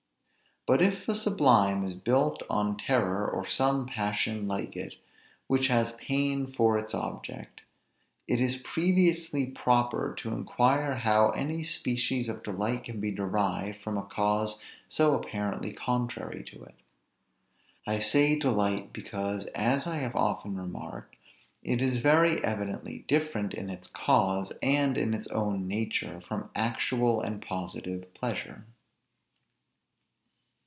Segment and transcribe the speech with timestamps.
[0.67, 4.93] But if the sublime is built on terror or some passion like it,
[5.47, 7.61] which has pain for its object,
[8.27, 13.97] it is previously proper to inquire how any species of delight can be derived from
[13.97, 16.75] a cause so apparently contrary to it.
[17.87, 21.15] I say delight, because, as I have often remarked,
[21.63, 27.19] it is very evidently different in its cause, and in its own nature, from actual
[27.19, 28.63] and positive pleasure.